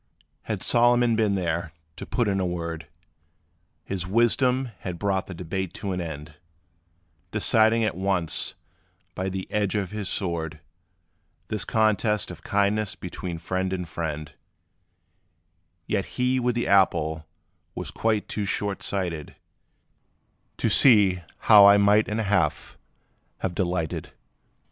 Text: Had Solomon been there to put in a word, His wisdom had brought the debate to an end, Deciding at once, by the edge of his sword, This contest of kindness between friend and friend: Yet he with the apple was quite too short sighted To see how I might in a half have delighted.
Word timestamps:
Had 0.45 0.63
Solomon 0.63 1.15
been 1.15 1.35
there 1.35 1.73
to 1.97 2.07
put 2.07 2.27
in 2.27 2.39
a 2.39 2.43
word, 2.47 2.87
His 3.83 4.07
wisdom 4.07 4.71
had 4.79 4.97
brought 4.97 5.27
the 5.27 5.35
debate 5.35 5.75
to 5.75 5.91
an 5.91 6.01
end, 6.01 6.37
Deciding 7.29 7.83
at 7.83 7.95
once, 7.95 8.55
by 9.13 9.29
the 9.29 9.45
edge 9.51 9.75
of 9.75 9.91
his 9.91 10.09
sword, 10.09 10.59
This 11.49 11.63
contest 11.65 12.31
of 12.31 12.41
kindness 12.41 12.95
between 12.95 13.37
friend 13.37 13.71
and 13.71 13.87
friend: 13.87 14.33
Yet 15.85 16.07
he 16.17 16.39
with 16.39 16.55
the 16.55 16.67
apple 16.67 17.27
was 17.75 17.91
quite 17.91 18.27
too 18.27 18.45
short 18.45 18.81
sighted 18.81 19.35
To 20.57 20.67
see 20.67 21.21
how 21.41 21.67
I 21.67 21.77
might 21.77 22.07
in 22.07 22.19
a 22.19 22.23
half 22.23 22.75
have 23.41 23.53
delighted. 23.53 24.11